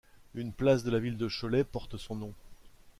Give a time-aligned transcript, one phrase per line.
[0.33, 2.33] Une place de la ville de Cholet porte son nom.